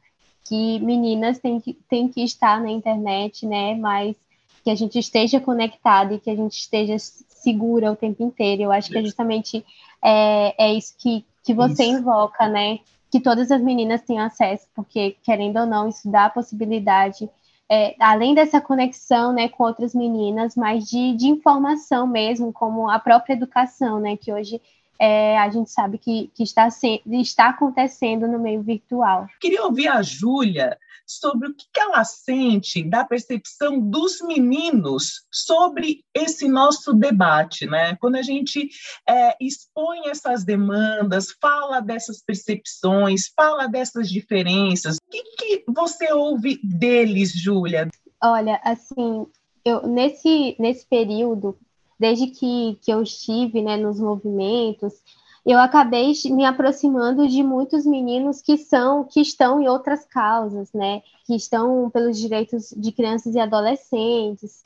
[0.48, 3.76] que meninas têm que, têm que estar na internet, né?
[3.76, 4.16] Mas
[4.64, 8.64] que a gente esteja conectada e que a gente esteja segura o tempo inteiro.
[8.64, 9.66] Eu acho que é justamente
[10.02, 12.00] é, é isso que, que você isso.
[12.00, 12.80] invoca, né?
[13.12, 17.30] Que todas as meninas tenham acesso, porque, querendo ou não, isso dá a possibilidade,
[17.70, 23.00] é, além dessa conexão né, com outras meninas, mas de, de informação mesmo, como a
[23.00, 24.16] própria educação, né?
[24.18, 24.62] Que hoje
[25.00, 29.28] é, a gente sabe que, que está, se, está acontecendo no meio virtual.
[29.40, 36.50] Queria ouvir a Júlia sobre o que ela sente da percepção dos meninos sobre esse
[36.50, 37.96] nosso debate, né?
[37.96, 38.70] Quando a gente
[39.08, 46.60] é, expõe essas demandas, fala dessas percepções, fala dessas diferenças, o que, que você ouve
[46.62, 47.88] deles, Júlia?
[48.22, 49.26] Olha, assim,
[49.64, 51.58] eu nesse nesse período
[52.00, 54.94] desde que, que eu estive né, nos movimentos,
[55.48, 61.02] eu acabei me aproximando de muitos meninos que são que estão em outras causas, né?
[61.26, 64.62] Que estão pelos direitos de crianças e adolescentes.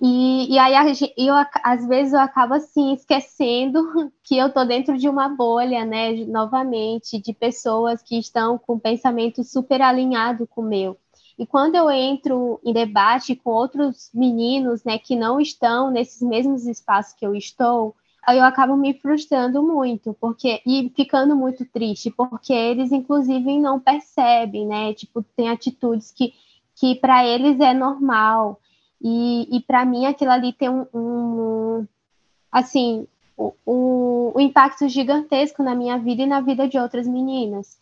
[0.00, 0.72] E, e aí
[1.16, 3.82] eu, às vezes eu acabo assim esquecendo
[4.22, 6.12] que eu estou dentro de uma bolha, né?
[6.24, 10.96] Novamente, de pessoas que estão com pensamento super alinhado com o meu.
[11.40, 16.66] E quando eu entro em debate com outros meninos, né, que não estão nesses mesmos
[16.66, 17.96] espaços que eu estou,
[18.28, 24.66] eu acabo me frustrando muito, porque e ficando muito triste, porque eles inclusive não percebem,
[24.66, 24.92] né?
[24.92, 26.34] Tipo, tem atitudes que
[26.76, 28.60] que para eles é normal.
[29.00, 31.86] E, e para mim aquilo ali tem um, um
[32.52, 33.06] assim,
[33.66, 37.80] um, um impacto gigantesco na minha vida e na vida de outras meninas.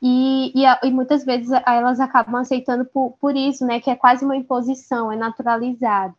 [0.00, 3.80] E, e, e, muitas vezes elas acabam aceitando por, por isso, né?
[3.80, 6.14] Que é quase uma imposição, é naturalizado.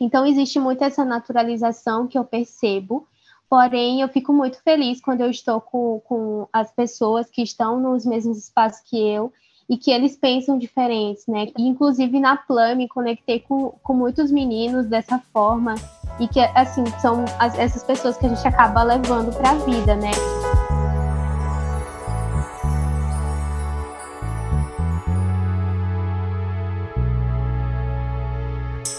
[0.00, 3.06] Então existe muito essa naturalização que eu percebo,
[3.48, 8.04] porém eu fico muito feliz quando eu estou com, com as pessoas que estão nos
[8.04, 9.32] mesmos espaços que eu
[9.68, 11.48] e que eles pensam diferentes, né?
[11.58, 15.74] E, inclusive na Plan me conectei com, com muitos meninos dessa forma
[16.20, 19.96] e que assim são as, essas pessoas que a gente acaba levando para a vida,
[19.96, 20.10] né?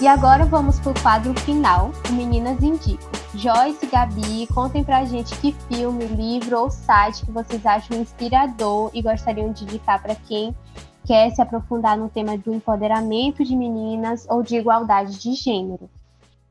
[0.01, 3.09] E agora vamos para o quadro final, o Meninas Indicam.
[3.35, 8.89] Joyce e Gabi, contem pra gente que filme, livro ou site que vocês acham inspirador
[8.93, 10.55] e gostariam de indicar para quem
[11.05, 15.89] quer se aprofundar no tema do empoderamento de meninas ou de igualdade de gênero.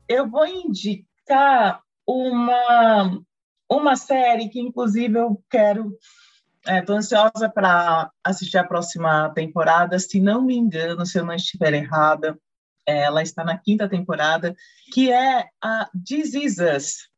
[0.07, 3.19] Eu vou indicar uma
[3.67, 5.97] uma série que, inclusive, eu quero.
[6.67, 9.97] Estou é, ansiosa para assistir a próxima temporada.
[9.97, 12.37] Se não me engano, se eu não estiver errada,
[12.97, 14.55] ela está na quinta temporada,
[14.93, 15.89] que é a
[16.75, 17.09] Us.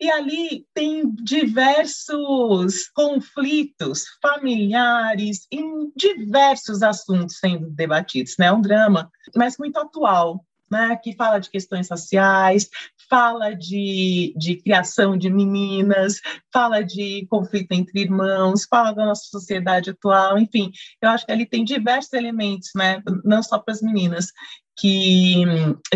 [0.00, 8.46] E ali tem diversos conflitos familiares em diversos assuntos sendo debatidos, né?
[8.46, 10.44] É um drama, mas muito atual,
[10.74, 12.68] né, que fala de questões sociais,
[13.08, 16.20] fala de, de criação de meninas,
[16.52, 21.46] fala de conflito entre irmãos, fala da nossa sociedade atual, enfim, eu acho que ali
[21.46, 24.32] tem diversos elementos, né, não só para as meninas,
[24.76, 25.44] que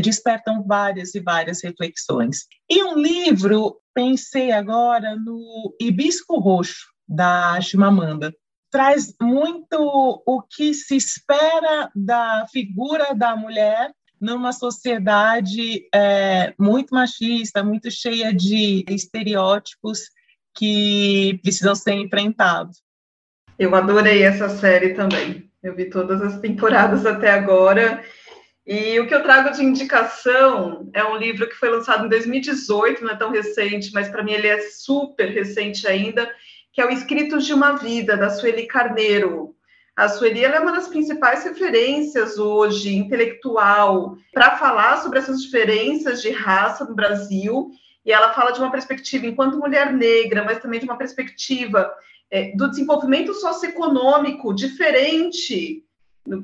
[0.01, 2.47] despertam várias e várias reflexões.
[2.71, 8.33] E um livro, pensei agora no Hibisco Roxo, da Chimamanda,
[8.71, 17.63] traz muito o que se espera da figura da mulher numa sociedade é, muito machista,
[17.63, 20.11] muito cheia de estereótipos
[20.55, 22.83] que precisam ser enfrentados.
[23.59, 25.51] Eu adorei essa série também.
[25.63, 28.03] Eu vi todas as temporadas até agora.
[28.67, 33.03] E o que eu trago de indicação é um livro que foi lançado em 2018,
[33.03, 36.31] não é tão recente, mas para mim ele é super recente ainda,
[36.73, 39.57] que é o Escritos de uma Vida, da Sueli Carneiro.
[39.99, 46.31] A Sueli é uma das principais referências hoje, intelectual, para falar sobre essas diferenças de
[46.31, 47.73] raça no Brasil.
[48.07, 51.93] E ela fala de uma perspectiva enquanto mulher negra, mas também de uma perspectiva
[52.31, 55.83] é, do desenvolvimento socioeconômico diferente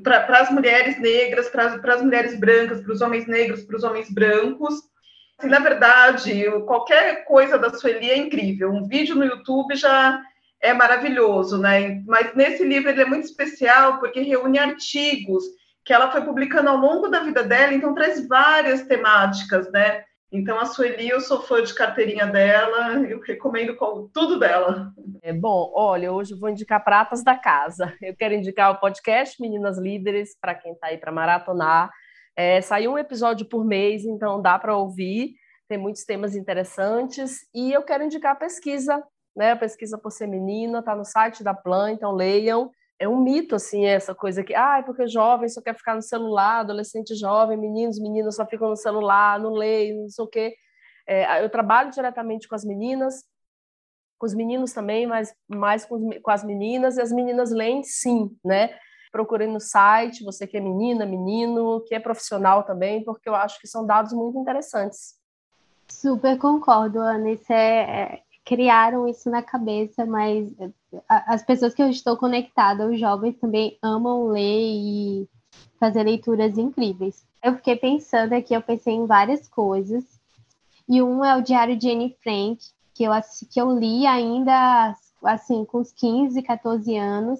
[0.03, 4.11] para as mulheres negras, para as mulheres brancas, para os homens negros, para os homens
[4.11, 4.81] brancos.
[5.39, 8.69] Assim, na verdade, qualquer coisa da Sueli é incrível.
[8.69, 10.21] Um vídeo no YouTube já
[10.65, 12.01] é maravilhoso, né?
[12.05, 15.43] Mas nesse livro ele é muito especial porque reúne artigos
[15.85, 20.03] que ela foi publicando ao longo da vida dela, então traz várias temáticas, né?
[20.31, 23.77] Então, a Sueli, eu sou fã de carteirinha dela, eu recomendo
[24.11, 24.91] tudo dela.
[25.21, 27.93] É bom, olha, hoje eu vou indicar pratas da casa.
[28.01, 31.91] Eu quero indicar o podcast Meninas Líderes, para quem está aí para maratonar.
[32.35, 35.35] É, saiu um episódio por mês, então dá para ouvir,
[35.69, 37.47] tem muitos temas interessantes.
[37.53, 39.01] E eu quero indicar a pesquisa
[39.35, 39.55] né?
[39.55, 42.71] Pesquisa por ser menina está no site da Plan, então leiam.
[42.97, 46.01] É um mito, assim, essa coisa que, ah, é porque jovem só quer ficar no
[46.01, 50.55] celular, adolescente jovem, meninos, meninas só ficam no celular, não leem, não sei o quê.
[51.05, 53.25] É, eu trabalho diretamente com as meninas,
[54.17, 58.35] com os meninos também, mas mais com, com as meninas, e as meninas leem sim,
[58.43, 58.77] né?
[59.11, 63.59] Procurem no site, você que é menina, menino, que é profissional também, porque eu acho
[63.59, 65.15] que são dados muito interessantes.
[65.87, 67.31] Super concordo, Ana.
[67.31, 70.53] Isso é, é criaram isso na cabeça, mas
[71.09, 75.29] as pessoas que eu estou conectada, os jovens também amam ler e
[75.79, 77.25] fazer leituras incríveis.
[77.43, 80.03] Eu fiquei pensando aqui, eu pensei em várias coisas.
[80.87, 82.59] E um é o Diário de Anne Frank,
[82.93, 83.11] que eu,
[83.51, 87.39] que eu li ainda assim com uns 15, 14 anos.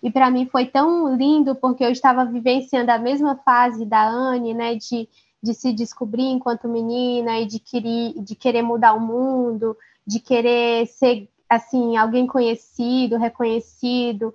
[0.00, 4.54] E para mim foi tão lindo porque eu estava vivenciando a mesma fase da Anne,
[4.54, 5.08] né, de,
[5.42, 9.76] de se descobrir enquanto menina e de querer, de querer mudar o mundo,
[10.06, 14.34] de querer ser assim alguém conhecido, reconhecido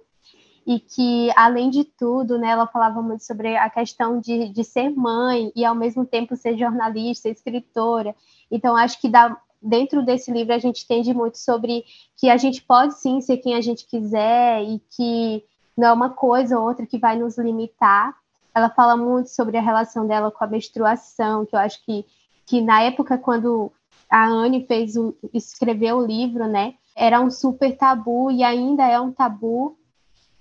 [0.66, 4.90] e que além de tudo, né, ela falava muito sobre a questão de, de ser
[4.92, 8.16] mãe e ao mesmo tempo ser jornalista, escritora.
[8.50, 11.84] Então acho que dá, dentro desse livro a gente entende muito sobre
[12.16, 15.44] que a gente pode sim ser quem a gente quiser e que
[15.76, 18.16] não é uma coisa ou outra que vai nos limitar.
[18.54, 22.06] Ela fala muito sobre a relação dela com a menstruação, que eu acho que,
[22.46, 23.72] que na época quando
[24.12, 26.76] a Anne fez um, escreveu o livro, né?
[26.94, 29.78] Era um super tabu e ainda é um tabu,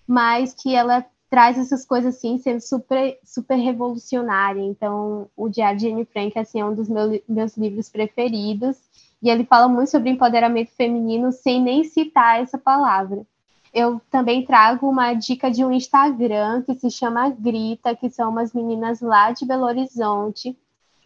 [0.06, 4.60] mas que ela traz essas coisas assim, sendo super, super revolucionária.
[4.60, 8.76] Então, o Diário de Anne Frank assim, é um dos meus, meus livros preferidos.
[9.22, 13.24] E ele fala muito sobre empoderamento feminino sem nem citar essa palavra.
[13.72, 18.52] Eu também trago uma dica de um Instagram que se chama Grita, que são umas
[18.52, 20.58] meninas lá de Belo Horizonte,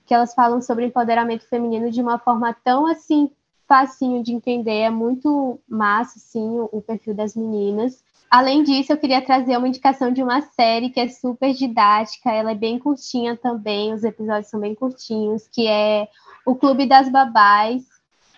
[0.06, 3.30] que elas falam sobre empoderamento feminino de uma forma tão assim
[3.66, 8.04] facinho de entender, é muito massa assim o, perfil das meninas.
[8.30, 12.50] Além disso, eu queria trazer uma indicação de uma série que é super didática, ela
[12.50, 16.08] é bem curtinha também, os episódios são bem curtinhos, que é
[16.44, 17.84] o Clube das Babás,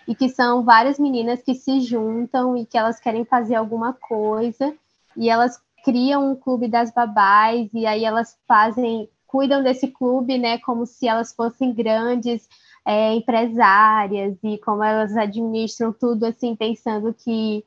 [0.07, 4.73] e que são várias meninas que se juntam e que elas querem fazer alguma coisa,
[5.15, 10.57] e elas criam um clube das babás, e aí elas fazem cuidam desse clube, né,
[10.59, 12.47] como se elas fossem grandes
[12.85, 17.63] é, empresárias e como elas administram tudo assim, pensando que,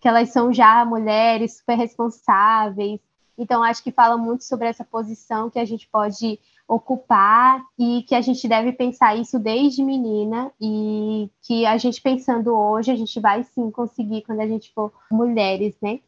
[0.00, 2.98] que elas são já mulheres super responsáveis.
[3.36, 8.14] Então, acho que fala muito sobre essa posição que a gente pode ocupar e que
[8.14, 13.20] a gente deve pensar isso desde menina e que a gente pensando hoje, a gente
[13.20, 16.00] vai sim conseguir quando a gente for mulheres, né?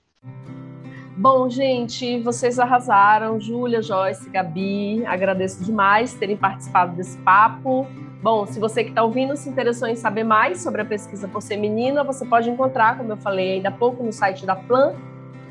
[1.17, 3.41] Bom, gente, vocês arrasaram.
[3.41, 7.87] Júlia, Joyce, Gabi, agradeço demais terem participado desse papo.
[8.21, 11.41] Bom, se você que está ouvindo se interessou em saber mais sobre a pesquisa por
[11.41, 14.95] ser menina, você pode encontrar, como eu falei ainda há pouco, no site da Plan,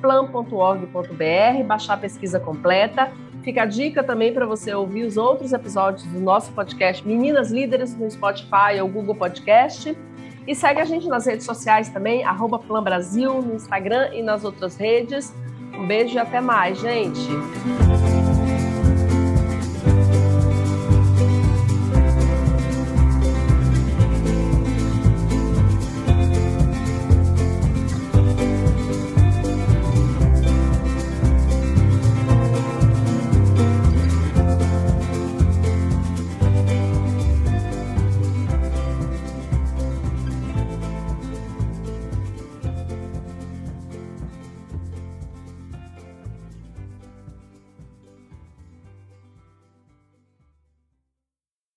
[0.01, 3.13] plan.org.br, baixar a pesquisa completa.
[3.41, 7.95] Fica a dica também para você ouvir os outros episódios do nosso podcast Meninas Líderes
[7.97, 9.97] no Spotify ou Google Podcast.
[10.45, 14.43] E segue a gente nas redes sociais também, arroba Plan Brasil, no Instagram e nas
[14.43, 15.33] outras redes.
[15.77, 17.27] Um beijo e até mais, gente!